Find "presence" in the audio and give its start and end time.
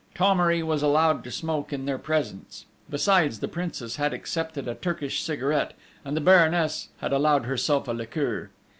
1.99-2.65